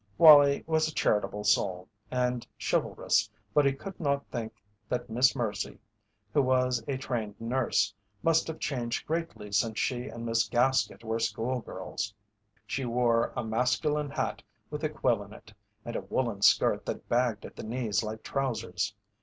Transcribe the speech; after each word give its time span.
Wallie 0.17 0.63
was 0.65 0.87
a 0.87 0.93
charitable 0.95 1.43
soul, 1.43 1.87
and 2.09 2.47
chivalrous, 2.59 3.29
but 3.53 3.67
he 3.67 3.73
could 3.73 3.99
not 3.99 4.25
but 4.31 4.35
think 4.39 4.53
that 4.89 5.11
Miss 5.11 5.35
Mercy, 5.35 5.79
who 6.33 6.41
was 6.41 6.83
a 6.87 6.97
trained 6.97 7.39
nurse, 7.39 7.93
must 8.23 8.47
have 8.47 8.57
changed 8.59 9.05
greatly 9.05 9.51
since 9.51 9.77
she 9.77 10.07
and 10.07 10.25
Miss 10.25 10.49
Gaskett 10.49 11.03
were 11.03 11.19
school 11.19 11.59
girls. 11.59 12.15
She 12.65 12.83
wore 12.83 13.31
a 13.35 13.43
masculine 13.43 14.09
hat 14.09 14.41
with 14.71 14.83
a 14.83 14.89
quill 14.89 15.21
in 15.21 15.33
it 15.33 15.53
and 15.85 15.95
a 15.95 16.01
woollen 16.01 16.41
skirt 16.41 16.83
that 16.87 17.07
bagged 17.07 17.45
at 17.45 17.55
the 17.55 17.63
knees 17.63 18.01
like 18.01 18.23
trousers. 18.23 18.95